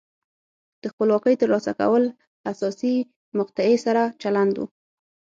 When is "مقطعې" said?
3.37-3.77